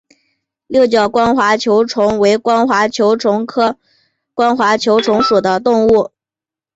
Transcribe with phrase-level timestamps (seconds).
[0.65, 3.77] 六角光滑球虫为光滑球虫科
[4.33, 6.09] 光滑球虫属的动物。